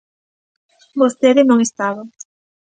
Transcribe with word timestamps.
Vostede 1.01 1.41
non 1.45 1.59
estaba. 1.67 2.01